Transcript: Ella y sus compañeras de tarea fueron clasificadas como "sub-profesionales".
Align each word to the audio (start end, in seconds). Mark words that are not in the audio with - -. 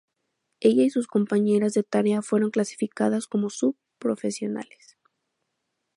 Ella 0.61 0.81
y 0.81 0.89
sus 0.89 1.05
compañeras 1.05 1.75
de 1.75 1.83
tarea 1.83 2.23
fueron 2.23 2.49
clasificadas 2.49 3.27
como 3.27 3.51
"sub-profesionales". 3.51 4.97